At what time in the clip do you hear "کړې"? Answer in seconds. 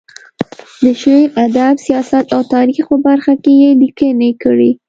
4.43-4.71